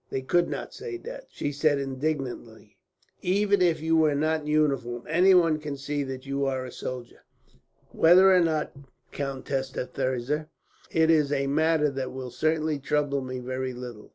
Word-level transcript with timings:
'""They 0.10 0.20
could 0.22 0.48
not 0.48 0.74
say 0.74 0.96
that," 0.96 1.28
she 1.30 1.52
said 1.52 1.78
indignantly. 1.78 2.76
"Even 3.22 3.62
if 3.62 3.80
you 3.80 3.96
were 3.96 4.16
not 4.16 4.40
in 4.40 4.48
uniform, 4.48 5.04
anyone 5.08 5.60
can 5.60 5.76
see 5.76 6.02
that 6.02 6.26
you 6.26 6.44
are 6.44 6.64
a 6.64 6.72
soldier." 6.72 7.22
"Whether 7.92 8.34
or 8.34 8.40
not, 8.40 8.72
Countess 9.12 9.70
Thirza, 9.70 10.48
it 10.90 11.08
is 11.08 11.30
a 11.30 11.46
matter 11.46 11.88
that 11.88 12.10
will 12.10 12.32
certainly 12.32 12.80
trouble 12.80 13.20
me 13.20 13.38
very 13.38 13.72
little. 13.74 14.12